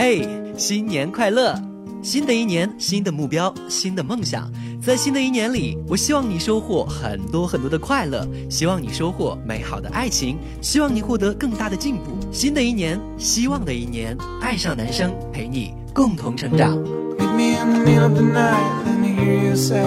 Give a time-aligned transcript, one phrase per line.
[0.00, 0.26] 嘿，
[0.56, 1.54] 新年快乐！
[2.02, 4.50] 新的一年，新的目标，新的梦想。
[4.82, 12.16] 在新的一年里，我希望你收获很多很多的快乐，希望你收获美好的爱情，希望你获得更大的进步。
[12.32, 16.82] 新的一年，希望的一年，爱上男生陪你共同成长。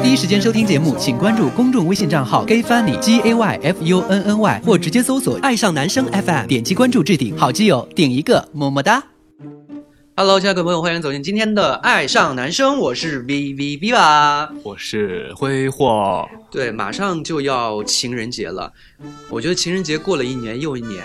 [0.03, 7.35] 第一时间收听节目，请关注公众微信账号 gay funny g a y f u n n y，或直接搜索“爱上男生 FM”，点击关注置顶。
[7.35, 9.03] 好基友顶一个，么么哒。
[10.15, 14.53] Hello，亲爱的朋友，欢迎走进今天的《爱上男生》，我是 V V V 吧。
[14.61, 18.71] 我是挥霍，对，马上就要情人节了，
[19.27, 21.03] 我觉得情人节过了一年又一年，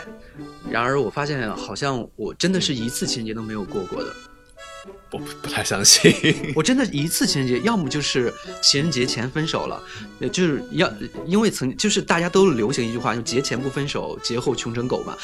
[0.70, 4.12] 然而我发现好像我真的是一次情人节都没有过过的。
[5.10, 6.12] 我不不太相信。
[6.54, 9.82] 我真的一次情人节，要么就是情人节前分手了，
[10.30, 10.90] 就是要
[11.26, 15.16] 因为曾就是大家都流行一句话，就节前不分手，节后穷成狗嘛，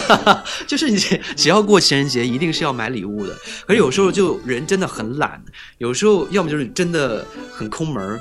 [0.66, 0.98] 就是你
[1.36, 3.36] 只要过情人节，一定是要买礼物的。
[3.66, 5.42] 可是有时候就人真的很懒，
[5.78, 8.20] 有时候要么就是真的很抠门儿，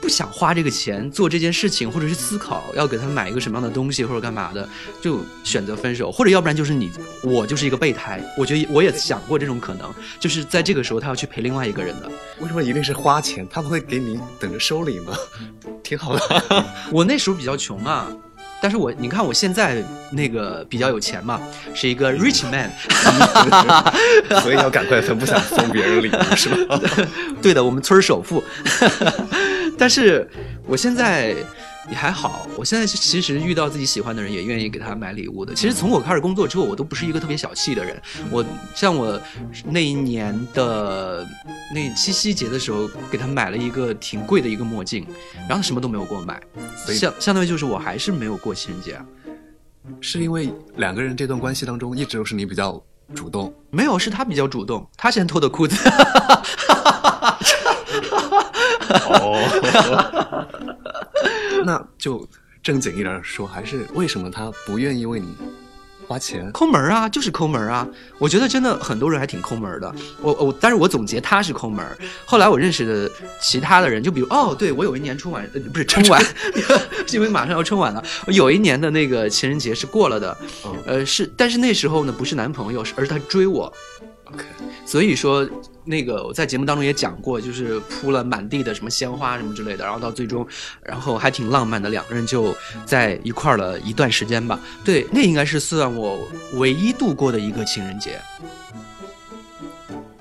[0.00, 4.68] 不想花这个钱做这件事情，或者是思考要给他买一个什么样的东西或者干嘛的，
[5.02, 6.90] 就选择分手，或者要不然就是你
[7.22, 12.10] 我就是一个备胎，我觉得我也想过这种可能，就是在这个时候他要去陪另外一个人的。
[12.40, 13.46] 为什么一定是花钱？
[13.50, 15.12] 他不会给你等着收礼吗？
[15.82, 16.64] 挺好的。
[16.92, 18.06] 我那时候比较穷嘛，
[18.60, 21.40] 但是我你看我现在那个比较有钱嘛，
[21.74, 22.70] 是一个 rich man。
[24.42, 26.80] 所以要赶快分，不想送别人礼物是吧？
[27.42, 28.42] 对的，我们村首富。
[29.78, 30.28] 但是
[30.66, 31.34] 我现在
[31.90, 35.54] 也还好，我现在其实遇到自己喜欢的人，也愿意给他买礼物的。
[35.54, 38.00] 其实从我开始工作之后，我都不是一个特别小气的人。
[38.30, 38.44] 我
[38.74, 39.20] 像我
[39.64, 41.26] 那一年的
[41.74, 45.06] 那七夕节的时候，给他买了一个挺贵的一个墨镜，
[45.40, 46.40] 然后他什么都没有给我买，
[46.86, 49.04] 相相当于就是我还是没有过情人节啊。
[50.00, 52.78] 是因为两个人这段关系当中，一直都是你比较
[53.14, 53.50] 主动。
[53.70, 55.74] 没有，是他比较主动，他先脱的裤子。
[59.20, 59.36] 哦，
[61.64, 62.26] 那就
[62.62, 65.34] 正经一点说，还是为什么他不愿意为你
[66.06, 66.50] 花钱？
[66.52, 67.86] 抠门儿啊，就是抠门儿啊！
[68.18, 69.94] 我觉得真的很多人还挺抠门儿的。
[70.22, 71.98] 我我，但是我总结他是抠门儿。
[72.24, 73.10] 后来我认识的
[73.42, 76.22] 其他的人，就比如哦，对我有一年春晚，呃，不是春晚，
[77.06, 78.02] 是 因为马上要春晚了。
[78.26, 83.70] 我有一年的那个情人节是过了的，嗯呃，是，但是那时候呢不是男朋友，是而是他追我
[84.32, 84.44] ，，OK，
[84.86, 85.46] 所以说
[85.88, 90.46] 那个我在节目当中也讲过，就是铺了满地的什么鲜花什么之类的，然后到最终，
[90.82, 92.54] 然后还挺浪漫的，两个人就
[92.84, 94.60] 在一块儿了一段时间吧。
[94.84, 98.20] 对，那应该是算我唯一度过的一个情人节。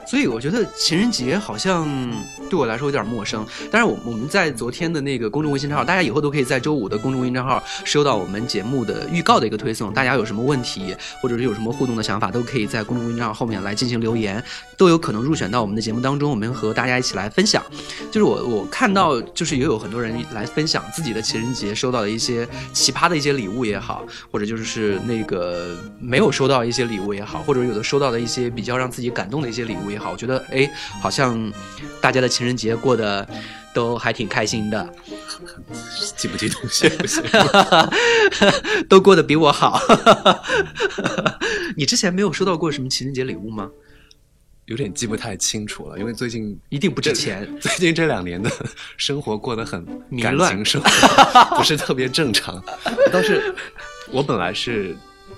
[0.09, 1.88] 所以我觉得情人节好像
[2.50, 3.45] 对我来说有点陌生。
[3.69, 9.94] 但是，我我们在昨天的那个公众微信账号，大家以后都可以在周五的公众微信账号收到我们节目的预告的一个推送。
[9.94, 14.41] 大家有什么问题，或者是有什么互动的想法，都可以在公众微信账号后面来进行留言，
[14.78, 17.62] 都有可能入选到我们的节目当中，我们和大家一起来分享。
[18.09, 30.69] 就是我我看到，就是也有很多人来分享自己的情人节收到的一些奇葩的一些礼物也好，或者就是那个没有收到一些礼物也好，或者有的收到的一些比较让自己感动的一些礼物好，我觉得哎，
[31.02, 31.52] 好像
[32.00, 33.28] 大家的情人节过得
[33.74, 34.94] 都还挺开心的，
[36.16, 36.62] 记不激动？
[36.69, 37.24] 行不行？
[38.90, 39.80] 都过得比我好。
[41.75, 43.69] 你之前没有收到过什么情人节礼物吗？
[44.66, 47.47] 有点记不太清楚了，因为最近一定不值钱。
[47.62, 48.52] 最近这两年的
[48.97, 52.62] 生活过得很感迷乱情生活不是特别正常。
[53.09, 53.56] 倒是
[54.12, 54.94] 我本来是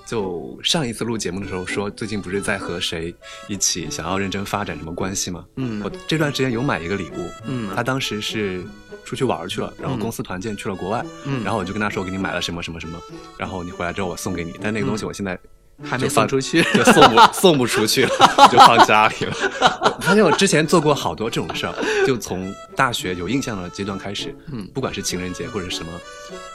[0.09, 3.14] 就上一次录节目的时候说，最近不是在和谁
[3.47, 5.46] 一起想要认真发展什么关系吗？
[5.58, 5.80] 嗯。
[5.84, 7.72] 我这段时间有买一个礼物，嗯。
[7.75, 8.64] 他当时是
[9.06, 11.44] 出去玩去了，然后公司团建去了国外，嗯。
[11.44, 13.00] 然后我就跟他说，我给你买了什么什么什么，
[13.38, 15.40] 然后你回来之后我送给你，但那个东西我现在。
[15.84, 19.34] 还没就放送出去 就送不送不出去了，就放家里了。
[19.97, 21.73] 我发现我之前做过好多这种事儿，
[22.06, 25.91] 就从大学有印象的阶段开始，嗯不管是情人节或者什么，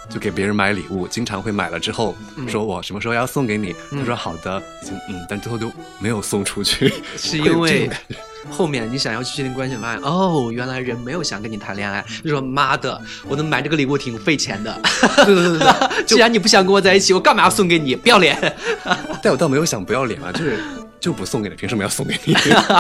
[0.09, 2.15] 就给别人买礼物，经常会买了之后、
[2.49, 8.17] 说我什么时候要送给你，他说好的，已经嗯，但最后就没有送出去，是因为这种感觉
[8.51, 14.81] 后面你想要去确定关系，发现哦，原来人没有想跟你谈恋爱，就说妈的，我能买这个礼物挺费钱的。
[15.25, 17.97] 对对对对， 既然你不想跟我在一起，我干嘛要送给你？
[17.97, 18.37] 不要脸！
[19.23, 20.59] 但我倒没有想不要脸啊，就是
[21.01, 22.37] 就不送给你，凭什么要送给你？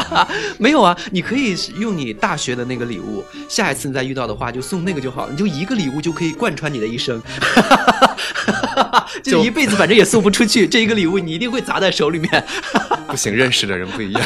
[0.58, 7.20] 没有啊，你可以用你大学的那个礼物，下一次你再遇到的话就送那个就好了，你就一个礼物就可以贯穿你的一生，
[9.22, 12.44] 就一辈子反正也送不出去，这一个礼物你一定会砸在手里面。
[13.08, 14.24] 不行，认识的人不一样，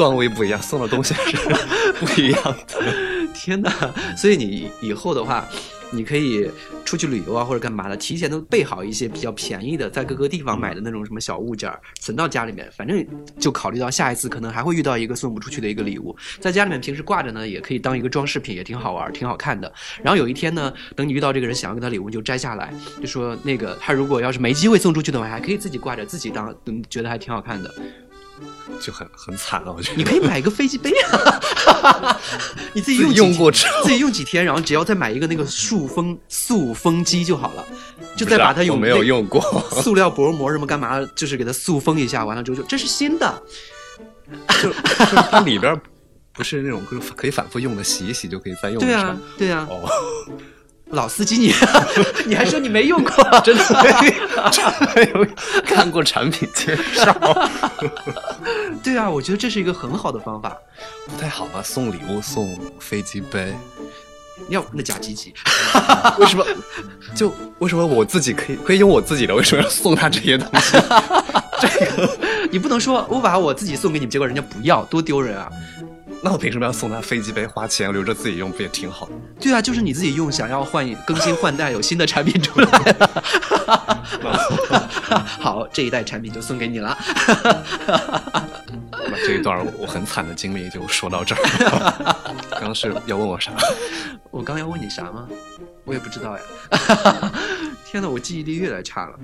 [0.00, 1.36] 段位不一样，送的东西是
[2.00, 3.28] 不一样的。
[3.34, 3.70] 天哪！
[4.16, 5.46] 所以你以后的话，
[5.90, 6.50] 你可以
[6.86, 11.70] 出去旅游啊或者干嘛的，提前都备好一些比较便宜的，在各个地方买的那种什么小物件，
[12.00, 13.06] 存到家里面，反正
[13.38, 19.70] 就考虑到下一次可能还会遇到一个送不出去的一个礼物，在家里面平时挂着呢，也可以当一个装饰品，也挺好玩，挺好看的。
[20.02, 22.72] 然后有一天呢，等你遇到这个人想要给他礼物，就摘下来，
[23.02, 27.70] 就说那个他如果要是没机会送出去的话，还可以自己挂着，自己当，嗯，觉得还挺好看的。
[28.80, 29.96] 就很很惨了，我觉得。
[29.96, 32.20] 你可以买一个飞机杯啊，
[32.72, 33.82] 你自己用过之后。
[33.84, 37.64] 自己用几天，然后只要再买一个那个塑封塑封机就好了，
[38.16, 39.40] 就再把它用我没有用过，
[39.82, 43.42] 塑料薄膜什么干嘛，就是给它塑封一下，完了之后就这是新的，
[44.62, 44.74] 就就
[45.30, 45.78] 它里边
[46.32, 46.82] 不是那种
[47.16, 49.18] 可以反复用的，洗一洗就可以再用的 对啊？
[49.38, 49.88] 对啊，哦，
[50.90, 51.54] 老司机你
[52.26, 53.64] 你还说你没用过，真的
[54.94, 55.26] 没有
[55.64, 57.16] 看过产品介绍，
[58.82, 60.56] 对啊，我觉得这是一个很好的方法，
[61.06, 61.62] 不太好吧？
[61.62, 63.54] 送礼物送飞机杯，
[64.48, 65.32] 要那假积极，
[66.18, 66.44] 为什么？
[67.14, 70.76] 就为什么我自己可以可以用我自己的，为什么要送他这些东西？
[71.60, 72.18] 这个
[72.50, 75.48] 你不能说我把我自己送给你，结果人家不要，多丢人啊！
[76.22, 77.46] 那我凭什么要送他飞机杯？
[77.46, 79.12] 花钱留着自己用不也挺好的？
[79.40, 83.24] 对啊，就是你自己用，想要换更新换代，有新的产品出来了。
[85.40, 86.96] 好，这一代产品就送给你了。
[88.92, 91.40] 那这一段我我很惨的经历就说到这儿。
[92.52, 93.52] 刚刚是要问我啥？
[94.30, 95.26] 我刚要问你啥吗？
[95.84, 96.42] 我也不知道呀。
[97.84, 99.18] 天哪，我记忆力越来越差了。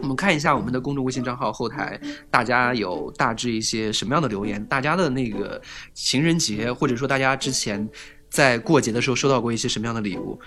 [0.00, 2.00] 我们看一下我们的公众微信账号后台，
[2.30, 4.64] 大家有大致一些什么样的留言？
[4.66, 5.60] 大家的那个
[5.94, 7.88] 情人节，或者说大家之前
[8.28, 10.38] 在过节的时候收到过一些什么样的礼物？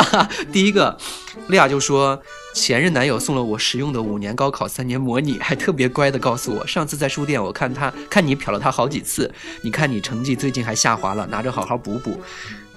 [0.52, 0.96] 第一个，
[1.48, 2.20] 莉亚就说
[2.54, 9.32] 前任男友送了我实用的五年高考三年模拟，还特别乖的告诉我，上次在书店我看他看你瞟了他好几次，
[9.62, 12.20] 你看你成绩最近还下滑了，拿着好好补补。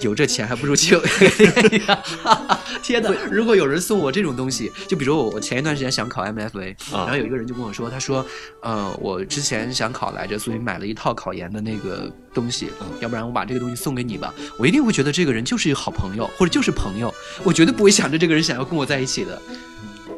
[0.01, 0.98] 有这钱还不如去。
[2.83, 3.09] 天哪！
[3.31, 8.25] 如果有人送我这种东西，就比如我我前一段时间想考 MFA，、啊然后有一个人就跟我说，他说，
[8.62, 14.33] 呃，我之前想考来着，所以买了一套考研的那个东西，嗯要不然我把这个东西送给你吧。
[14.57, 17.13] 我一定会觉得这个人就是一个好朋友，或者就是朋友，
[17.44, 19.42] 我绝对不会想着这个人想要跟我在一起的。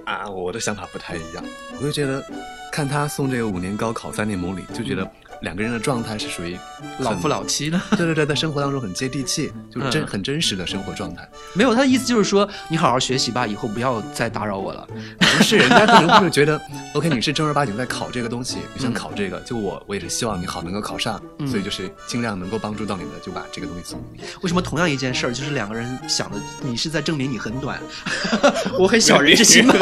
[0.06, 1.44] 啊，我的想法不太一样，
[1.80, 2.24] 我就觉得
[2.72, 5.10] 看他送这个五年高考三年模拟，就觉得
[5.44, 6.58] 两个人的状态是属于
[7.00, 7.82] 老夫老妻了。
[7.96, 11.28] 对对对，在生活当中很接地气， 就是真、嗯很真实的生活状态。
[11.54, 14.88] 没有，他的意思就是说，你好好学习吧，以后不要再打扰我了。
[15.20, 16.60] 不是，人家可能会觉得
[16.94, 24.24] ，OK，你是正儿八经在考这个东西，你想嗯考这个，就我我也是希望你好能够考上，嗯所以就是尽量能够帮助到你的，就把这个东西送给你。
[24.42, 27.80] 为什么同样一件事儿，就是两个人想的，你是在证明你很短，
[28.78, 29.76] 我很小人之心嘛。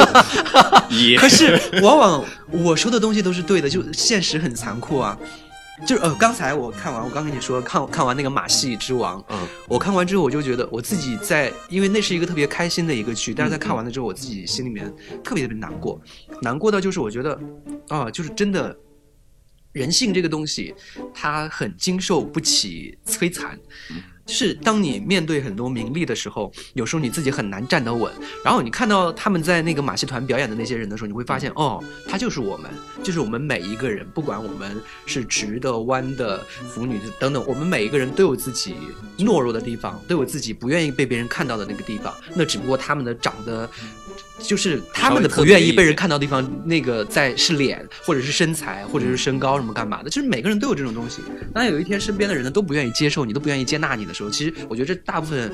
[0.88, 5.16] 也可是往往我说的东西都是对的，就现实很残酷啊。
[5.86, 9.48] 就是呃，刚才我看完，我刚跟你说看看完那个《马戏之王》，嗯。
[9.68, 14.86] 我看完之后我就觉得我自己在，因为那是一个特别开心的一个剧，但是在看完了之后，我自己心里面
[15.24, 16.00] 特别特别难过，
[16.40, 17.38] 难过到就是我觉得，
[17.88, 18.76] 啊，就是真的，
[19.72, 20.74] 人性这个东西，
[21.12, 23.58] 它很经受不起摧残。
[24.26, 28.12] 是当你面对很多名利的时候，有时候你自己很难站得稳。
[28.44, 32.70] 然后你看到他们在那个马戏团表演的那些人的时候，你会发现，哦，他就是我们，
[33.02, 36.38] 就是我们每一个人，不管我们是直的、弯的、
[36.68, 38.76] 腐女等等，我们每一个人都有自己
[39.18, 42.14] 懦弱的地方，都有自己不愿意被别人看到的那个地方。
[42.34, 43.68] 那只不过他们的长得。
[44.42, 51.22] 就是他们的不愿意被人看到的地方，那个在是脸，或者是身材，或者是身高什么干嘛的，就是每个人都有这种东西。
[51.54, 55.52] 当有一天身边的人呢都不愿意接受你，都不愿意接纳你的时候，其实我觉得这大部分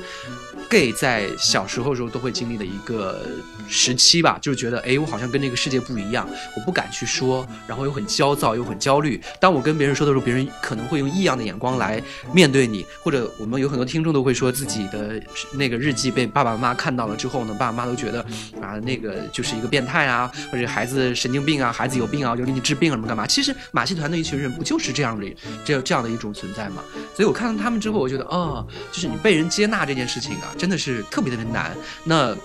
[0.69, 3.21] gay 在小时候的时候都会经历的一个
[3.67, 9.21] 时期吧，就是觉得哎，我好像跟这个世界不一样，我不敢去说，然后又很焦躁，又很焦虑。
[9.39, 12.01] 当我跟别人说的时候，别人可能会用异样的眼光来
[12.33, 15.21] 面对你，或者我们有很多听众都会说自己的
[15.53, 18.21] 那个日记被爸爸妈妈看到了之后呢，爸爸妈妈都觉得
[18.61, 23.25] 啊那个就是一个变态啊，或者孩子神经病啊，孩子有病啊，就给你治病啊什么干嘛？
[23.27, 26.83] 其实马戏团的一群人不就是这样的这这样的一种存在吗？
[27.15, 31.75] 所以我看到他们之后，我觉得哦，就是你被人接纳这件事情啊，真的是特别特别难。
[32.03, 32.35] 那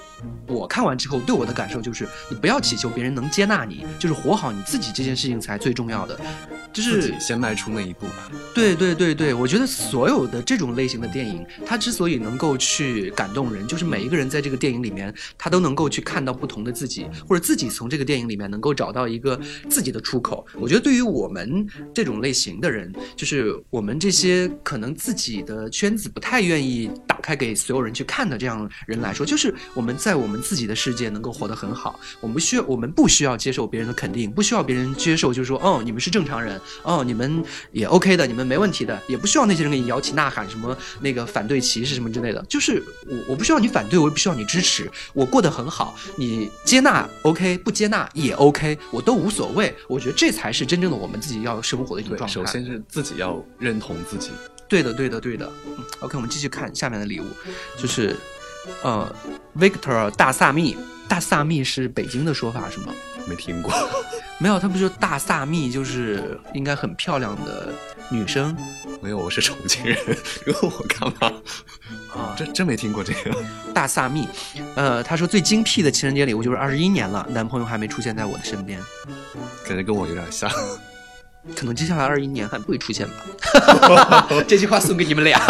[0.47, 6.18] 我看完之后对我的感受就是，你不要祈求别人能接纳你，就是活好你自己这件事情才最重要的。
[6.73, 8.28] 就是先迈出那一步吧。
[8.52, 20.44] 对对对对，我觉得所有的这种类型的电影，它之所以能够去感动人，就是每一个人在这个电影里面，他都能够去看到不同的自己，或者自己从这个电影里面能够找到一个自己的出口。
[20.54, 37.42] 我觉得对于我们这种类型的人，就是我们这些可能自己的圈子不太愿意打开给所有人去看的这样人来说，就是我们在我们自己的世界能够活得很好，我们不需要我们不需要接受别人的肯定，不需要别人接受，就是说哦你们是正常人，哦你们
[37.73, 52.34] 也 OK 的，你们没问题的，也不需要那些人给你摇旗呐喊什么那个反对歧视什么之类的，就是我我不需要你反对，我也不需要你支持，我过得很好，你接纳 OK，不接纳也 OK，我都无所谓，我觉得这才是真正的我们自己要生活的一种，状态。
[52.34, 54.32] 首先是自己要认同自己。
[54.66, 55.50] 对的，对的，对的。
[55.66, 57.25] 嗯，OK，我们继续看下面的礼物，
[57.76, 58.16] 就是
[58.83, 59.14] 呃
[59.59, 60.76] ，Victor 大萨密，
[61.09, 62.92] 大萨密是北京的说法是吗？
[63.26, 63.73] 没听过，
[64.38, 67.73] 没有，他不是说大萨密就是应该很漂亮的
[68.11, 68.54] 女生
[69.00, 69.97] 没有，我是重庆人，
[70.47, 71.33] 问我干嘛？
[72.14, 72.35] 啊？
[72.37, 73.35] 真真没听过这个。
[73.73, 74.28] 大萨密，
[74.75, 78.78] 呃，他说最精辟的情人节礼物就是二十一年了，男朋友还没出现在我的身边，
[79.66, 80.50] 感觉跟我有点像。
[81.56, 84.26] 可能接下来二十一年还不会出现吧。
[84.49, 85.40] 这句话送给你们俩。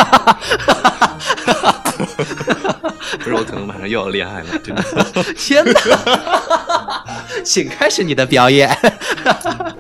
[3.19, 4.83] 不是，我可能马上又要恋爱了， 真的。
[5.37, 7.05] 天哪！
[7.45, 8.77] 请开始你的表演。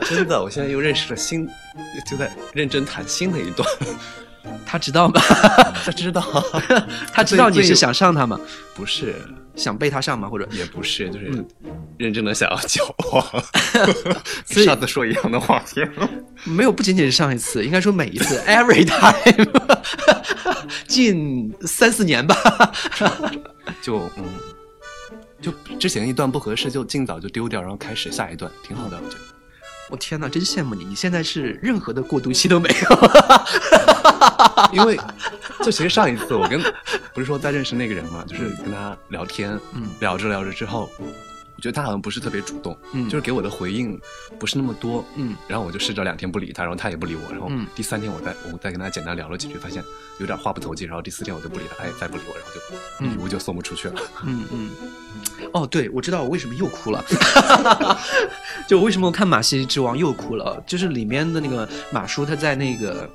[0.03, 1.49] 真的，我现在又认识了新，
[2.07, 3.69] 就在认真谈新的一段。
[4.67, 5.21] 他知道吗？
[5.85, 6.23] 他知道，
[7.13, 8.39] 他知道你是想上他吗？
[8.75, 9.15] 不是，
[9.57, 10.29] 想背他上吗？
[10.29, 11.45] 或者也不是，就是
[11.97, 12.83] 认真的想要交
[13.13, 13.25] 往。
[14.47, 16.09] 所以上次说一样的话，天啊
[16.45, 19.49] 没有，不仅仅是上一次，应该说每一次， every time，
[20.87, 22.37] 近三四年吧。
[23.81, 24.25] 就嗯，
[25.41, 29.34] 就之前一段不合适，就尽早就丢掉，然后开始下一段，挺好的，我觉得。
[29.91, 30.85] 我天哪，真羡慕你！
[30.85, 33.11] 你现在是任何的过渡期都没有。
[34.73, 34.99] 因为
[35.63, 36.61] 就其实上一次我跟
[37.13, 40.91] 不是说在认识那个人嘛，就是跟他聊天，嗯聊着聊着之后，
[41.57, 43.99] 我觉得他好像不是特别主动，嗯就是给我的回应
[44.39, 49.83] 不是那么多，嗯然后我就试着两天不理他，然后他也不理我，然后嗯第三天我再我再跟他简单聊了几句，发现
[50.19, 53.95] 有点话不投机，然后第四天我就不理他，他也再不理我，然后就礼物就送不出去了。
[54.25, 54.71] 嗯嗯。
[55.53, 57.05] 哦，对，我知道我为什么又哭了。
[58.67, 63.09] 就为什么我看《马戏之王》又哭了，就是里面的那个马叔，他在那个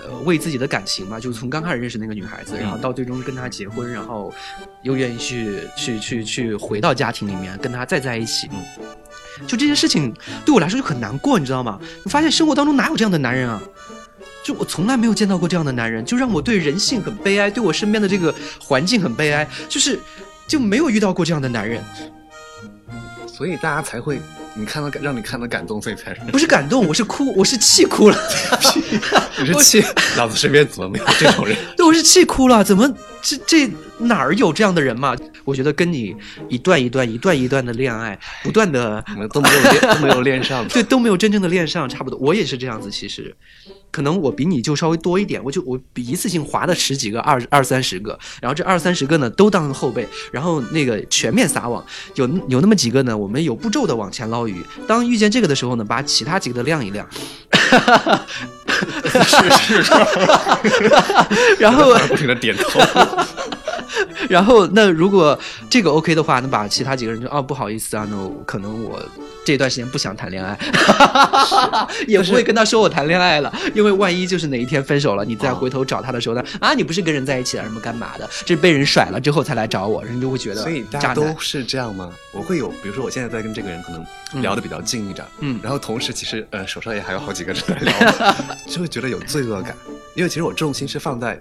[0.00, 4.32] 呃为自己的感情嘛，就是从刚开始认识那个女孩子，然后到最终跟她结婚，然后
[4.82, 8.48] 又愿意去去去去回到家庭里面跟她再在一起。
[8.52, 10.14] 嗯，就这件事情
[10.44, 11.80] 对我来说就很难过，你知道吗？
[12.04, 13.60] 你发现生活当中哪有这样的男人啊？
[14.44, 19.98] 就我从来没有见到过这样的男人，就让我对人性很悲哀，对我身边的这个环境很悲哀，就是
[20.48, 21.82] 就没有遇到过这样的男人。
[23.26, 24.20] 所以大家才会
[24.54, 28.18] 你看到感让你看到感动，所以才不是感动，我是哭，我是气哭了。
[29.38, 29.84] 你是气
[30.16, 31.56] 老子身边怎么没有这种人？
[31.76, 32.62] 对，我是气哭了。
[32.62, 35.16] 怎么这这哪儿有这样的人嘛？
[35.44, 36.14] 我觉得跟你
[36.48, 42.18] 一段一段一段一段的恋爱，不断的都没有恋都没有恋上，对都没有真正的恋上，差不多。
[42.20, 43.34] 我也是这样子，其实
[43.90, 51.84] 可能我比你就稍微多一点，我就我比一次性划的十几个，二二三十个，然后这二三十个呢都当后备，然后那个全面撒网，
[52.14, 54.64] 有有那么几个呢，我们有步骤的往前捞鱼。
[54.86, 57.08] 当遇见这个的时候呢，把其他几个的晾一晾。
[59.04, 59.92] 是 是，
[61.58, 62.80] 然后 不停的点头。
[64.28, 69.00] 然后，那如果这个 OK 的话，那把其他几个人就哦不好意思啊，那我可能我
[69.44, 70.58] 这段时间不想谈恋爱，
[72.08, 80.98] 也不会跟他说我谈恋爱了， 因为万一就是哪一天分手了，你再回头找他的时候呢，啊你不是跟人在一起了什么干嘛的，这是被人甩了之后才来找我，人就会觉得所以大。
[80.98, 82.10] 家都是这样吗？
[82.32, 85.58] 我会有，比如说我现在在跟这个人可能聊得比较近一点，嗯。
[85.62, 88.34] 然后同时其实呃手上也还有好几个人在聊，
[88.68, 89.76] 就会觉得有罪恶感，
[90.14, 91.40] 因为其实我重心是放在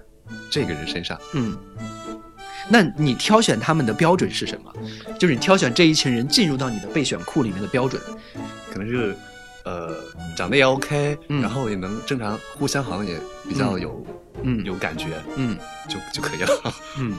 [0.49, 1.55] 这个人身上，嗯，
[2.69, 4.73] 那你挑选他们的标准是什么？
[5.19, 8.01] 就是你挑选这一群人进入到你的备选库里面的标准。
[8.71, 9.15] 可能是
[9.65, 9.95] 呃
[10.35, 14.15] 长得也 OK，、嗯然后也能正常互相好像也比较有、嗯
[14.63, 15.57] 有感觉，嗯
[15.89, 16.73] 就就可以了。
[16.97, 17.15] 嗯，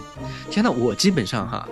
[0.51, 1.69] 天呐，我基本上哈，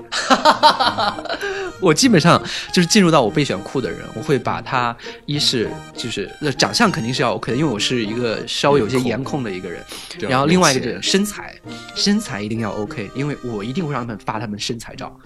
[1.81, 2.41] 我基本上
[2.73, 9.85] 就是进入到我备选库的人，我会把他一是就是那长相肯定是要 OK 的，因为我是一个稍微有些颜控的一个人，
[10.21, 11.55] 然后另外一个人身材，
[11.95, 15.19] 身材一定要 OK，因为我一定会让他们发他们身材照。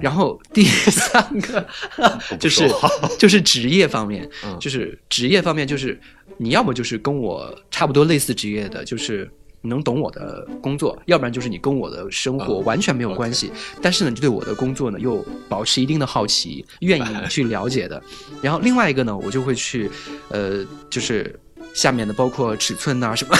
[0.00, 1.66] 然后第三个
[2.38, 2.68] 就是
[3.18, 5.98] 就是职业方面，嗯就是职业方面，就是
[6.36, 9.30] 你要么就是跟我差不多类似职业的，就是
[9.62, 13.50] 你能懂我的工作，要不然就是你跟我的生活嗯完全没有关系，
[13.80, 18.02] 但是呢，你对我的工作呢又保持一定的好奇，愿意 去了解的。
[18.42, 19.90] 然后另外一个呢，我就会去，
[20.28, 21.38] 呃，就是。
[21.76, 23.36] 下面的包括尺寸呐、什么，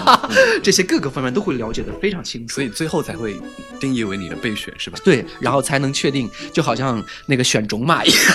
[0.62, 2.56] 这些各个方面都会了解的非常清楚。
[2.56, 3.34] 所以最后才会
[3.80, 4.98] 定义为你的备选是吧？
[5.02, 8.20] 对，然后才能确定，就好像那个选种马一样。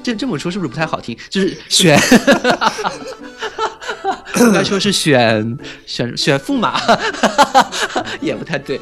[0.00, 1.18] 这这么说是不是不太好听？
[1.28, 2.00] 就是选，
[4.38, 6.80] 应该说是选选选驸马，
[8.20, 8.80] 也不太对，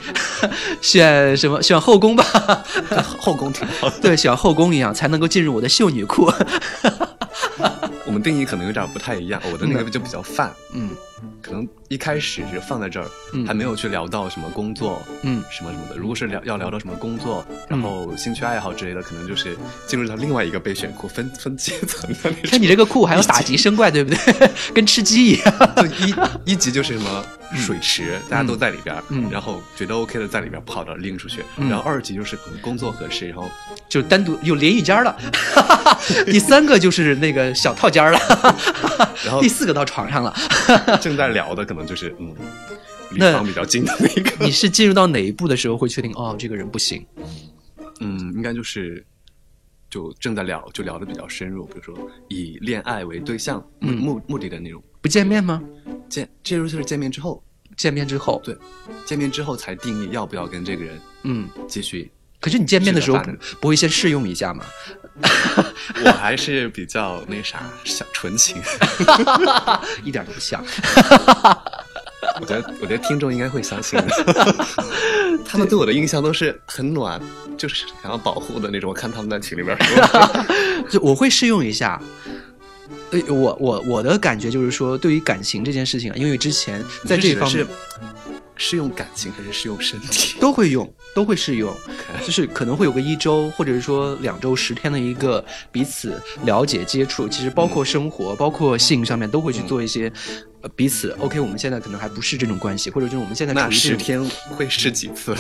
[0.83, 2.23] 选什么选后宫吧？
[3.19, 3.99] 后宫挺好的。
[4.01, 6.31] 对，选后宫一样才能够进入我的秀女库。
[8.07, 10.91] 我们定义可能有点不太一样，我的那个就比较泛，嗯
[11.41, 15.97] 可能一开始是放在这儿，嗯还没有去聊到什么工作，嗯什么什么的。
[15.97, 22.41] 如果是聊要聊到什么工作，然后兴趣爱好之类的，可能就是进入到另外一个备选库，分 分阶层的那种。
[22.51, 24.51] 看你这个库还有打级升怪，对不对？
[24.75, 25.75] 跟吃鸡一样。
[25.77, 26.15] 就一
[26.53, 29.29] 一级就是什么水池，大家都在里边儿，嗯。
[29.31, 31.69] 然后觉得 OK 的在里边儿跑到拎出去，嗯。
[31.69, 33.49] 然后二级就是可能工作合适，然后
[33.89, 35.17] 就单独有淋浴间了，
[36.27, 38.19] 第三个就是那个小套间了，
[39.25, 40.35] 然后第四个到床上了。
[41.01, 42.35] 正在聊的可能就是嗯，
[43.11, 47.07] 离那房比较近的那个，你是进入到哪一步的时候会确定哦，这个人不行？
[48.01, 49.05] 嗯，应该就是
[49.89, 53.97] 就正在聊，就聊的比较深入，比如说以恋爱为对象目嗯。
[53.97, 55.63] 目目的的那种不见面吗？
[56.09, 57.41] 见，这就是见面之后，
[57.77, 58.57] 见面之后，对，
[59.05, 61.49] 见面之后才定义要不要跟这个人嗯。
[61.69, 62.11] 继续。
[62.41, 64.65] 可是你见面的时候是的反正不会先试用一下吗？
[66.05, 68.61] 我还是比较那啥，小纯情。
[70.03, 70.61] 一点都不像。
[72.41, 74.09] 我觉得，我觉得听众应该会相信的。
[75.45, 77.23] 他们对我的印象都是很暖，
[77.57, 78.91] 就是想要保护的那种。
[78.91, 82.03] 我看他们在群里边说，就我会试用一下。
[83.13, 87.67] 呃，我我我的感觉就是说，对于感情这件事情啊，因为之前在这方面是
[88.59, 90.37] 是用感情还是是用身体？
[90.41, 91.73] 都会用，都会适用，
[92.25, 97.29] 就是可能会有个一周，或者是说两周、十天的一个彼此了解、接触。
[97.29, 100.11] 其实包括生活、包括性上面，都会去做一些、
[100.56, 101.11] 呃彼此。
[101.19, 105.37] OK，我们现在可能还不是这种关系，或者就是我们现在那处于十天会试几次？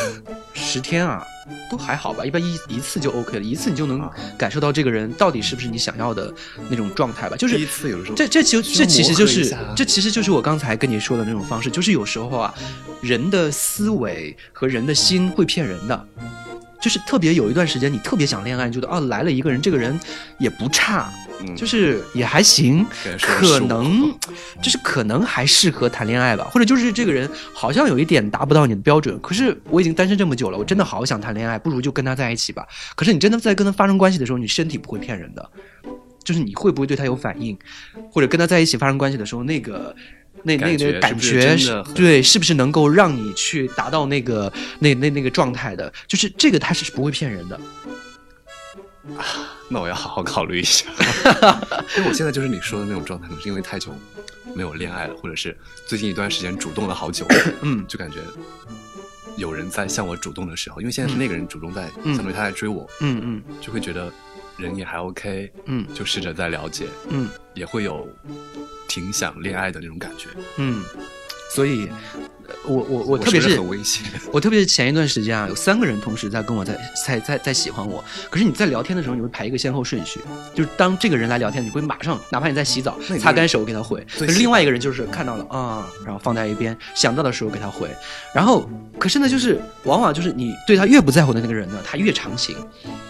[0.54, 1.24] 十天啊，
[1.70, 6.32] 都还好吧，一般一一次就 OK 了，一次你就能啊感受到这个人到底是不是你想要的
[6.68, 7.36] 那种状态吧。
[7.36, 12.54] 就是第一次有时候这这其实这其实就是这其实就是我刚才跟你说的那种方式，就是有时候啊，
[13.00, 16.08] 人的思维和人的心会骗人的。
[16.86, 19.98] 就是特别有一段时间，你特别想恋爱，你觉得哦来了一个人，这个人
[20.38, 22.86] 也不差，嗯就是也还行，
[23.20, 24.08] 可能
[24.62, 32.64] 就是可能还适合谈恋爱吧，或者就是这个人好像有一点达不到你的标准，可是我已经单身这么久了，我真的好想谈恋爱，不如就跟他在一起吧。
[32.94, 35.50] 可是你真的在跟他发生关系的时候，你身体不会骗人的，
[36.22, 37.58] 就是你会不会对他有反应，
[38.12, 39.92] 或者跟他在一起发生关系的时候，那个。
[40.46, 45.92] 那那感觉个感是是觉对，是不是能够让你去达到那个那那那个状态的？
[46.06, 47.60] 就是这个，他是不会骗人的。
[49.68, 50.86] 那我要好好考虑一下，
[51.98, 53.92] 因为我现在就是你说的那种状态，可能是因为太久
[54.54, 57.26] 没有恋爱了，或者是最近一段时间主动了好久，
[57.62, 58.18] 嗯就感觉
[59.36, 64.12] 有人在向我主动的时候，因为现在是那个人主动在，嗯相当于他在追我，嗯嗯就会觉得
[64.56, 65.86] 人也还 OK，嗯。
[65.94, 67.28] 就试着在了解，嗯。
[67.54, 68.08] 也会有
[68.88, 70.28] 挺想恋爱的那种感觉。
[70.58, 70.82] 嗯，
[71.54, 71.96] 所以，呃
[72.64, 80.20] 我我我特别是很危险，我特别是前一段时间啊，有三个人同时在跟我在在在在喜欢我，可是你在聊天的时候，你会排一个先后顺序，
[80.54, 87.88] 就是当这个人来聊天，你会马上，哪怕你在洗澡擦干手给他回，可是另外一个人就是看到了啊、然后放在一边，想到的时候给他回，
[88.34, 92.56] 然后可是呢，就是往往就是你对他越不在乎的那个人呢，他越长情，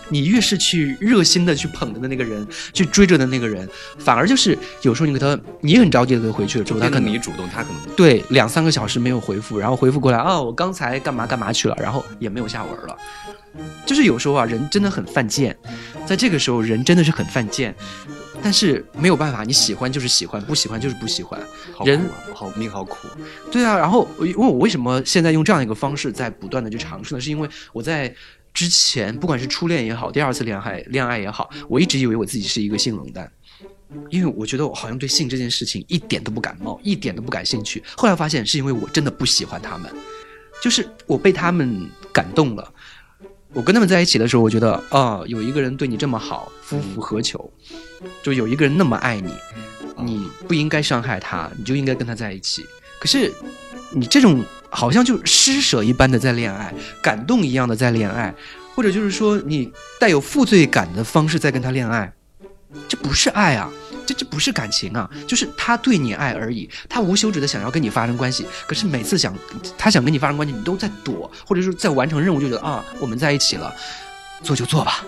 [0.09, 3.69] 你越是去热心的去捧着的那个人，去追着的那个人，
[3.99, 12.97] 反而就是有时候你给他，你很着急的给他回去了之后，他可能你主动，他可能对，两三个小时没有回复，然后回复过来啊，我刚才干嘛干嘛去了，然后也没有下文了。
[13.85, 15.57] 就是有时候啊，人真的很犯贱，
[16.07, 17.75] 在这个时候人真的是很犯贱，
[18.43, 21.41] 但是没有办法，你喜欢就是喜欢，不喜欢就是不喜欢。
[21.85, 23.09] 人好苦啊，好命好苦。
[23.51, 27.21] 对啊，然后因为我为什么现在用这样一个方式在不断的去尝试呢？
[27.21, 28.15] 是因为我在
[28.53, 33.31] 之前不管是初恋也好，第二次恋爱恋爱也好，我一直以为我自己是一个性冷淡。
[34.11, 37.83] 因为我觉得我好像对性这件事情一点都不感冒，一点都不感兴趣。
[37.97, 39.91] 后来发现是因为我真的不喜欢他们，
[40.63, 42.73] 就是我被他们感动了。
[43.53, 47.51] 我跟他们在一起的时候，我觉得啊、有一个人对你这么好，夫复何求？
[48.23, 49.33] 就有一个人那么爱你，
[50.03, 52.67] 你不应该伤害他，你就应该跟他在一起。
[52.99, 53.33] 可是
[53.93, 58.35] 你这种好像就施舍一般的在恋爱，感动一样的在恋爱，
[58.75, 62.13] 或者就是说你带有负罪感的方式在跟他恋爱，
[62.89, 63.71] 这不是爱啊，
[64.07, 69.35] 这这不是感情啊，就是他对你爱而已，他无休止的想要跟你发生关系，可是每次想
[69.79, 73.73] 他想跟你发生关系，你都在躲，或者是在完成任务就觉得啊我们在一起了，
[74.43, 75.05] 做就做吧。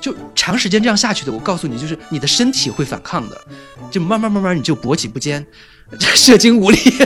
[0.00, 3.38] 就长时间这样下去的，我告诉你，就是你的身体会反抗的，
[3.90, 5.44] 就慢慢慢慢你就勃起不坚，
[5.98, 6.78] 射精无力，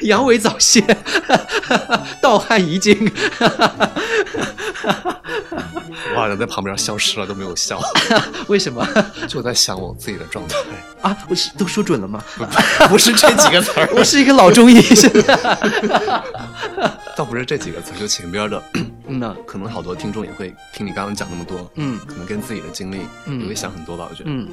[0.00, 0.80] 阳痿早泄，
[2.22, 3.06] 盗汗遗精，
[3.38, 3.90] 哈哈哈
[6.14, 7.80] 我好像在旁边消失了，都没有笑。
[8.48, 8.86] 为什么
[9.28, 10.56] 就在想我自己的状态，
[11.02, 11.16] 啊？
[11.28, 12.22] 我是都说准了吗？
[12.88, 15.22] 不是这几个词儿，我是一个老中医，现在。
[17.16, 18.62] 倒不是这几个词儿，就前边的。
[19.10, 24.06] 嗯呐，可能好多听众也会听你刚刚讲那么多，嗯可能跟自己的经历嗯也会想很多吧。
[24.10, 24.48] 我觉得，嗯，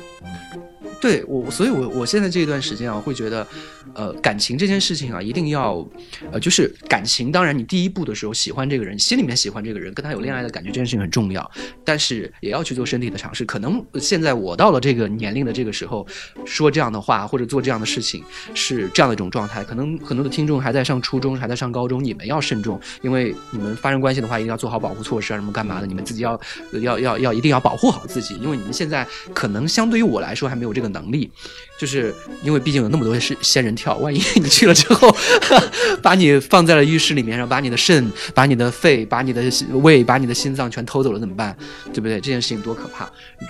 [1.00, 3.46] 对我，所以我我现在这一段时间啊，会觉得，
[3.94, 5.88] 呃，感情这件事情啊，一定要，
[6.32, 11.50] 呃，就是感情，当然你第一步的时候喜欢这个人，心里面喜欢这个人，跟他有恋爱的感觉，这件事情很重要，
[11.84, 13.46] 但是也要去做身体的尝试。
[13.46, 16.06] 可能现在我到了这个年龄的这个时候，
[16.46, 19.64] 说这样的话或者做这样的事情是这样的一种状态。
[19.64, 26.40] 可能很多的听众还在上初中，还在上高中，你们要慎重，因为你们发生关系的话，要做好保护措施啊，什么干嘛的，你们自己要
[26.72, 31.30] 要要要一定要保护好自己，因为你们现在可能相对于我来说还没有这个能力，
[31.78, 35.16] 就是因为毕竟有那么多是仙人跳，万一你去了之后，
[36.02, 39.42] 把你放在了浴室里面，然后把你的肾、把你的肺、把你的
[39.84, 41.56] 胃、把你的心脏全偷走了怎么办？
[41.94, 42.16] 对不对？
[42.16, 43.08] 这件事情多可怕！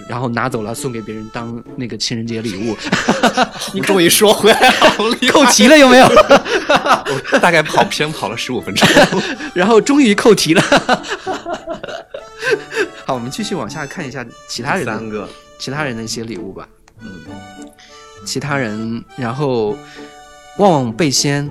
[0.10, 2.78] 然后拿走了送给别人当那个情人节礼物，
[3.74, 4.74] 你终于说回来了，
[5.32, 6.06] 扣题了有没有？
[6.68, 8.88] 我大概跑偏跑了十五分钟。
[9.54, 10.62] 然后终于扣题了。
[13.06, 16.68] 好，我们继续往下看一下其他人的三个，其他人的一些礼物吧。
[18.28, 19.78] 嗯，其他人，然后
[20.58, 21.50] 旺旺背仙。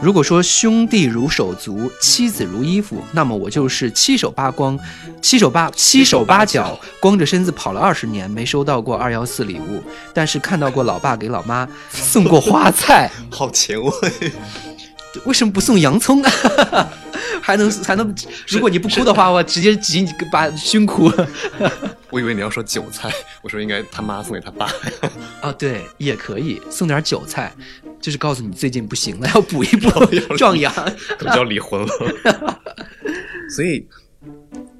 [0.00, 4.78] 如果说兄弟如手足，妻子如衣服，那么我就是七手八光，
[5.22, 13.10] 七手八七手八脚，光着身子跑了二十年，没收到过二幺四礼物，但是看到过老爸给老妈送过花菜。
[13.30, 13.90] 好前卫。
[15.24, 16.28] 为什么不送洋葱呢？
[17.46, 18.14] 还能还能，
[18.48, 21.12] 如果你不哭的话，我直接挤你把胸哭。
[22.08, 24.66] 我以为你要说韭菜，我说应该他妈送给他爸。
[25.42, 27.54] 啊，对，也可以送点韭菜，
[28.00, 30.72] 就是告诉你最近不行了，要补一补要壮阳。
[31.18, 32.60] 可能就要离婚了。
[33.54, 33.86] 所以，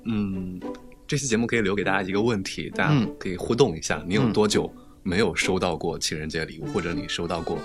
[0.06, 0.58] 嗯，
[1.06, 4.72] 这期节目可以留给大家一个问题，大家嗯可以互动一下：你有嗯多久
[5.02, 7.58] 没有收到过情人节礼物，或者你收到过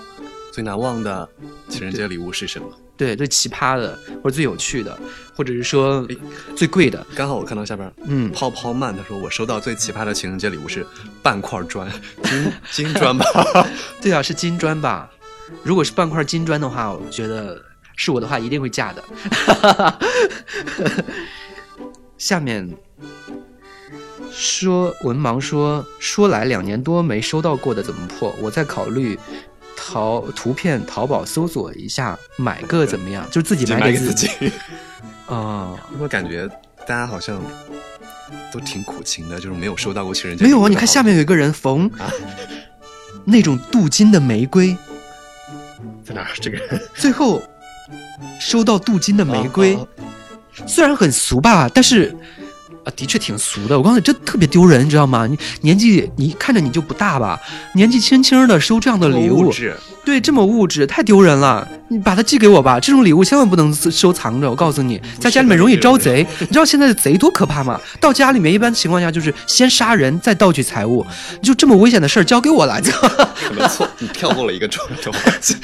[0.52, 1.28] 最难忘的
[1.68, 2.68] 情人节礼物是什么？
[2.96, 4.98] 对，最奇葩的，或者最有趣的，
[5.34, 6.06] 或者是说
[6.54, 10.86] 最贵的，刚好我看到下边，嗯泡泡曼他说我收到最奇葩的情人节礼物是
[11.22, 11.90] 半块砖，
[12.22, 13.24] 金金砖吧？
[14.02, 15.10] 对啊，是金砖吧？
[15.62, 17.60] 如果是半块金砖的话，我觉得
[17.96, 19.04] 是我的话一定会嫁的。
[22.18, 22.68] 下面
[24.30, 28.34] 说文盲说说来两年多没收到过的怎么破？
[28.42, 29.18] 我在考虑
[29.82, 33.26] 淘图片淘宝搜索一下买个怎么样？
[33.30, 34.52] 就是自己买给自己己。
[35.26, 36.46] 啊、我感觉
[36.86, 37.40] 大家好像
[38.52, 40.44] 都挺苦情的，就是没有收到过情人节。
[40.44, 40.68] 没有啊！
[40.68, 42.12] 你看下面有一个人缝啊
[43.24, 44.76] 那种镀金的玫瑰，
[46.04, 46.28] 在哪儿？
[46.40, 47.42] 这个人最后
[48.38, 49.88] 收到镀金的玫瑰，哦
[50.66, 52.14] 虽然很俗吧，但是
[52.84, 53.76] 啊，的确挺俗的。
[53.78, 55.26] 我告诉你，这特别丢人，你知道吗？
[55.26, 57.38] 你年纪你看着你就不大吧，
[57.74, 61.68] 年纪轻轻的收这样的礼物物，质，对，这么物质，太丢人了。
[61.92, 64.48] 你把它寄给我吧，这种礼物千万不能收藏着。
[64.48, 66.24] 我告诉你，在家里面容易招贼。
[66.38, 67.80] 你知道现在的贼多可怕吗？
[68.00, 71.04] 到家里面一般情况下就是先杀人，再盗取财物。
[71.42, 75.56] 就这么危险的事儿交给我来，可能错，你跳过了一个重要的环节。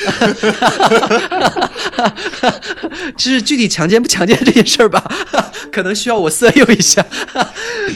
[3.16, 5.04] 是具体强奸不强奸这件事儿吧，
[5.70, 7.06] 可能需要我色诱一下。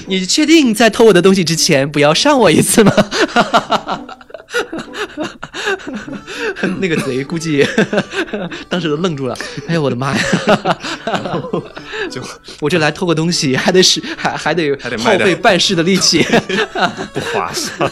[0.06, 2.92] 你确定在偷我的东西之前不要上我一次吗？
[6.80, 7.66] 那个贼估计
[8.68, 9.36] 当时都愣住了。
[9.68, 10.22] 哎呦，我的妈呀！
[12.10, 12.22] 就
[12.60, 16.22] 我这来偷个东西，还得是还还得耗还得卖费办事的力气
[17.14, 17.90] 不划算。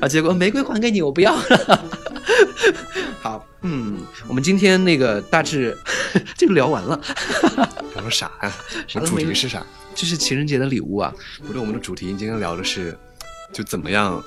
[0.00, 0.08] 啊！
[0.08, 1.84] 结果玫瑰还给你，我不要了。
[3.20, 5.76] 好，嗯，我们今天那个大致
[6.36, 7.00] 就聊完了，
[7.94, 8.52] 聊说啥呀？
[8.94, 9.64] 我们啥都没主题是啥？
[9.94, 11.12] 就是情人节的礼物啊。
[11.46, 12.96] 不对我们的主题，今天聊的是，
[13.52, 14.22] 就怎么样，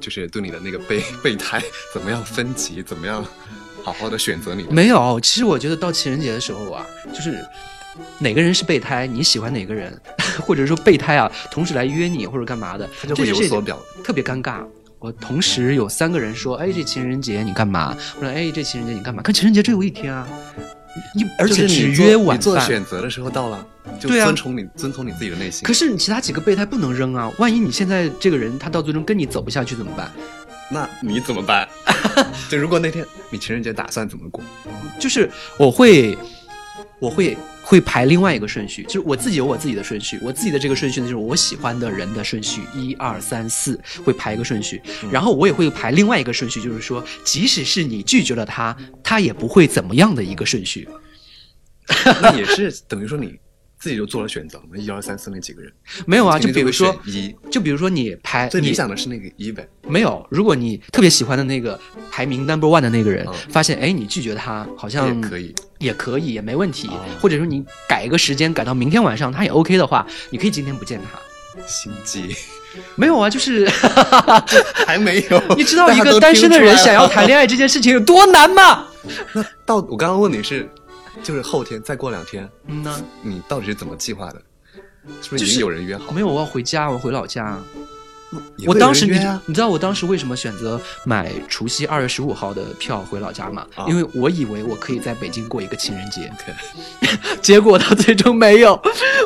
[0.00, 3.24] 就是对你的那个备 备胎怎么样分级，怎么样
[3.82, 4.64] 好好的选择你。
[4.70, 7.44] 没有，其实我觉得到情人节的时候啊，就是
[8.18, 10.00] 哪个人是备胎，你喜欢哪个人，
[10.46, 14.64] 或者说备胎啊，同时来约你或者干嘛的，他就会有所表特别尴尬。
[14.98, 17.96] 我同时有三个人说，哎，这情人节你干嘛？
[18.16, 19.22] 我说，哎，这情人节你干嘛？
[19.22, 20.28] 看情人节只有一天啊，
[21.14, 22.58] 你而且你做约晚你做。
[22.60, 23.66] 选择的时候到了，
[23.98, 25.62] 就遵从你遵从你自己的内心。
[25.64, 30.10] 可是你其他几个备胎不能扔啊，万一你现在这个人他到最终跟你走不下去怎么办？
[30.72, 31.68] 那你怎么办？
[32.48, 34.42] 就如果那天你情人节打算怎么过？
[34.98, 36.16] 就是我会，
[37.00, 37.36] 我会
[37.70, 50.88] 会排另外一个顺序，就是我自己有我自己的顺序，我自己的这个顺序呢，就是我喜欢的人的顺序，一二三四，会排一个顺序，然后我也会排另外一个顺序，就是说，即使是你拒绝了他，他也不会怎么样的一个顺序。
[52.20, 53.38] 那也是等于说你
[53.80, 54.76] 自己就做了选择了吗？
[54.76, 55.72] 一二三四那几个人，
[56.06, 59.66] 没有啊，就比如说一，就比如说你排最理想的是那个一呗。
[59.88, 71.18] 没有，如果你特别喜欢的那个排名 number one 的那个人，嗯发现哎你拒绝他好像也可以，也可以也没问题，哦或者说你改一个时间改到明天晚上他也 OK 的话，你可以今天不见他。
[71.66, 72.34] 心机
[72.94, 73.68] 没有啊，就是
[74.86, 75.42] 还没有。
[75.56, 78.86] 你知道一个单身的人想要谈恋爱这件事情有多难吗？
[79.34, 80.68] 那到我刚刚问你是，
[81.22, 84.40] 就是后天再过两天，嗯呢，你到底是怎么计划的？
[85.22, 86.12] 是不是已经有人约好？
[86.12, 87.58] 没有，我要回家，我回老家。
[88.64, 93.66] 我当时你知道我当时为什么选择买除夕二月十五号的票回老家吗？
[93.74, 96.30] 啊因为我以为我可以在北京过一个情人节
[97.42, 98.80] 结果到最终没有，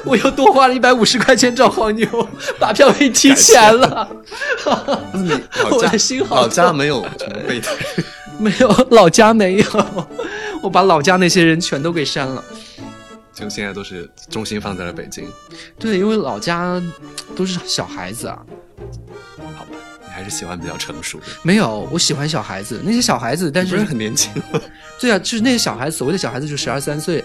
[0.06, 2.08] 我又多花了一百五十块钱找黄牛，
[2.58, 4.08] 把票给提前了。
[4.64, 7.04] 老 我家的心好老家没有
[8.38, 9.64] 没有，老家没有，
[10.64, 12.42] 我把老家那些人全都给删了。
[13.34, 15.28] 就现在都是重心放在了北京。
[15.78, 16.82] 对，因为老家
[17.36, 18.38] 都是小孩子啊。
[19.38, 24.32] 好吧，你还是喜欢比较成熟的，没有，我喜欢小孩子，那些小孩子，但是不是很年轻？
[24.98, 27.22] 对啊，就是那些小孩子，所谓的小孩子就十二三岁，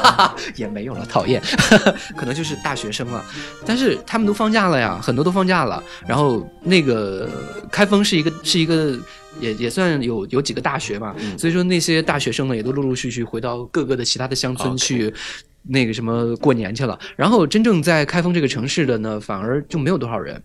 [0.56, 1.42] 也没有了，讨厌，
[2.16, 3.22] 可能就是大学生了。
[3.66, 5.82] 但是他们都放假了呀，很多都放假了。
[6.06, 7.28] 然后那个
[7.70, 8.96] 开封是一个是一个
[9.40, 15.12] 也也算有有几个大学嘛，嗯所以说那些大学生呢也都陆陆续续回到各个的其他的乡村去。
[15.70, 20.42] 那个什么过年去了，然后真正在开封这个城市的呢，反而就没有多少人。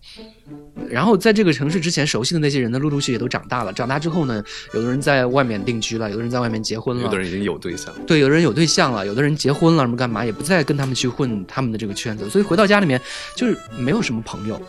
[0.90, 3.72] 然后在这个城市之前熟悉的那些人呢，陆陆续续也都长大了。
[3.72, 4.44] 长大之后呢，
[4.74, 13.00] 有的人在外面定居了，有的人在外面结婚了，有的人已经有对象，对，有的人有对象了，有的人结婚了，什么干嘛，也不再跟他们去混他们的这个圈子，所以回到家里面
[13.34, 14.60] 就是没有什么朋友。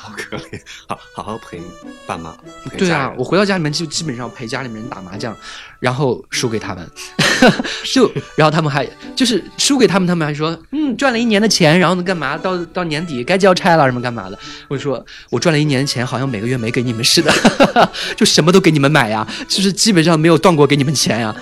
[0.00, 0.60] 好可怜。
[0.86, 1.60] 好好好陪
[2.06, 2.34] 爸妈，
[2.78, 5.36] 对啊，我回到家里面就基本上陪家里面人打麻将，
[5.78, 6.90] 然后输给他们，
[7.92, 14.38] 就然后他们还就是输给他们，他们还说嗯赚了一年的钱，然后呢干嘛到到年底该交差了什么干嘛的。
[14.68, 17.32] 我说我赚了一年的钱，好像每个月没给你们似的，
[18.16, 21.34] 就什么都给你们买呀，就是基本上没有断过给你们钱呀。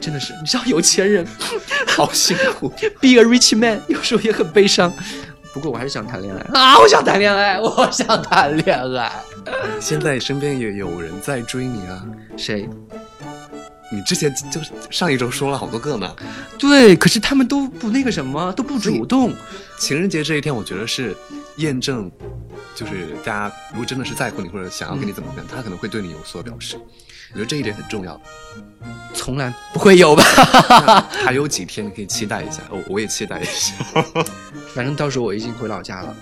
[0.00, 1.26] 真的是，你知道有钱人
[1.88, 2.68] 好辛苦。
[3.00, 4.92] be a rich man，有时候也很悲伤。
[5.52, 6.78] 不过我还是想谈恋爱 啊！
[6.78, 9.12] 我想谈恋爱， 我想谈恋爱。
[9.80, 12.04] 现在身边也有人在追你啊，
[12.36, 12.68] 谁？
[13.90, 16.14] 你之前就是上一周说了好多个呢。
[16.58, 19.32] 对，可是他们都不那个什么，都不主动。
[19.78, 21.16] 情人节这一天，我觉得是
[21.56, 22.10] 验证，
[22.74, 26.78] 就是大家如果真的是在乎你或者想要跟你怎么样，他可能会对你有所表示。
[27.32, 28.20] 我觉得这一点很重要。
[29.14, 30.22] 从来不会有吧？
[30.86, 33.74] 那还有几天你可以期待一下，我我也期待一下。
[34.74, 36.16] 反正到时候我已经回老家了。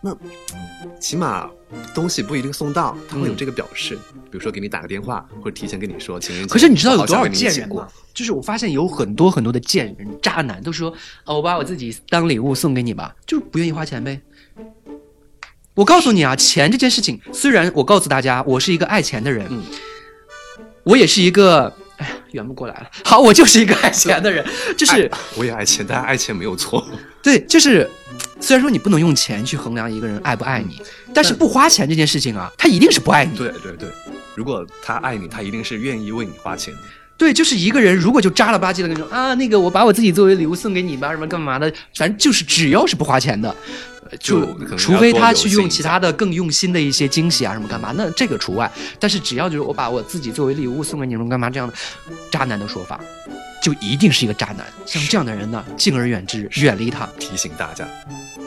[0.00, 0.16] 那
[1.00, 1.50] 起码
[1.92, 3.96] 东西不一定送到，他会有嗯这个表示，
[4.30, 6.52] 比如说给你打个电话，或者提前跟你说情人节。
[6.52, 7.88] 可是你知道有多少我好想跟你一起过贱人吗？
[8.14, 10.90] 就是我发现有很多很多的贱人、渣男都说
[11.26, 14.20] ：“哦，我把我自己当礼物送给你吧，就是不愿意花钱呗。”
[15.74, 19.62] 我告诉你啊，钱这件事情，虽然我告诉大家我是一个爱钱的人，嗯
[20.88, 22.86] 我也是一个，哎呀，圆不过来了。
[23.04, 24.42] 好，我就是一个爱钱的人，
[24.74, 26.82] 就是我也爱钱，但爱钱没有错。
[27.22, 27.88] 对，就是
[28.40, 30.80] 虽然说你不能用钱去衡量一个人爱不爱你，
[31.12, 33.36] 但是不花钱这件事情啊，他一定是不爱你。
[33.36, 33.88] 对对对，
[34.34, 36.80] 如果他爱你，他一定是愿意为你花钱的。
[37.18, 48.70] 对，就是一个人如果就渣了吧唧的那种啊，那个我把我自己作为礼物送给你吧，什么干嘛的，反正就是只要是不花钱的，呃就除非他去用其他的更用心的一些惊喜啊什么干嘛，那这个除外。
[48.98, 51.74] 但是只要就是我把我自己作为礼物送给你什么干嘛这样的
[52.30, 53.00] 渣男的说法，
[53.62, 54.66] 就一定是一个渣男。
[54.86, 57.08] 像这样的人呢，敬而远之，远离他。
[57.18, 57.86] 提醒大家，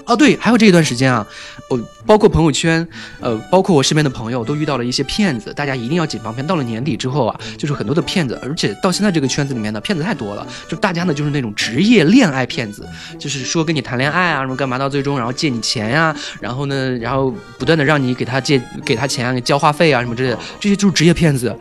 [0.05, 1.25] 哦，对，还有这一段时间啊，
[1.69, 2.85] 我包括朋友圈，
[3.19, 6.45] 呃，包括我身边的朋友都遇到了一些骗子，大家一定要谨防骗。
[6.45, 12.87] 到了年底之后啊，就是很多的骗子，而且到现在这个圈子里面呢，骗子太多了，就大家呢就是那种职业恋爱骗子，
[13.19, 21.55] 就是说跟你谈恋爱啊，什么干嘛，到最终然后借你钱呀、然后呢，然后不断的让你给他借给他钱啊，给交话费啊什么之类的，这些就是职业骗子。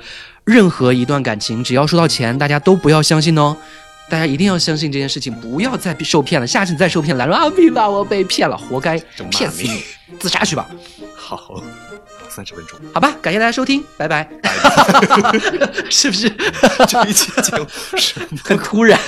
[0.47, 3.57] 任何一段感情，只要收到钱，大家都不要相信哦。
[4.11, 6.47] 大家一定要相信这件事情，不要再被受骗了。
[6.47, 8.99] 下次你再受骗来说啊，屁吧，我被骗了，活该
[9.31, 9.83] 骗死你你，
[10.19, 10.69] 自杀去吧。
[11.15, 11.63] 好，
[12.29, 14.29] 三十分钟，好吧，感谢大家收听，拜拜。
[15.89, 16.29] 是不是？
[16.89, 18.99] 这一期节目是很突然，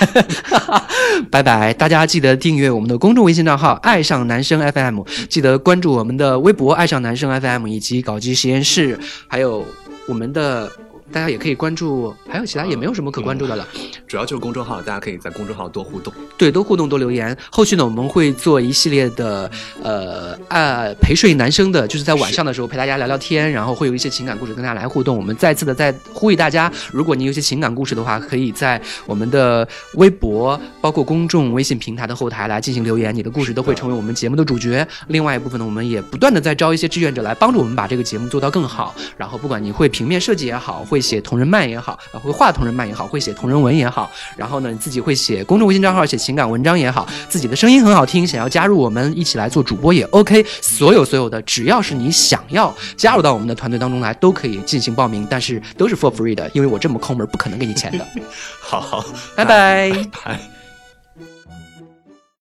[1.29, 1.73] 拜拜！
[1.73, 9.65] 大家记得订阅我们的公众微信账号“爱上男生 FM”，记得关注我们的微博“爱上男生 FM” 以及搞基实验室，还有
[10.07, 10.71] 我们的
[11.13, 13.65] 大家也可以关注，还有其他也没有什么可关注的了。
[14.07, 16.11] 主要就是公众号，大家可以在公众号多互动。
[16.37, 17.35] 对，多互动，多留言。
[17.51, 19.49] 后续呢，我们会做一系列的
[19.81, 25.15] 呃啊陪睡男生的，就是在晚上的时候陪大家聊聊天，然后会有一些情感故事跟大家来互动。
[25.15, 34.85] 我们再次的在呼吁大家，如果你有一些情感故事的话，可以在我们的微博，包括公众微信平台的后台来进行留言，你的故事都会成为我们节目的主角。
[35.07, 38.95] 另外一部分呢，我们也不断的在招一些志愿者来帮助我们把这个节目做到更好。
[39.17, 50.43] 然后不管你会平面设计也好，会写同人漫也好，啊会画同人漫也好，会写同人文也好，然后呢你自己会写公众微信账号写情感文章也好，自己的声音很好听，想要加入我们一起来做主播也 OK。
[50.61, 58.07] 所有所有的，只要是你想要加入到我们的团队当中来，都可以进行报名，但是都是 for free 的，因为我这么抠门，不可能给你钱的。
[58.61, 59.03] 好好，
[59.35, 59.91] 拜拜。
[60.23, 60.62] 拜。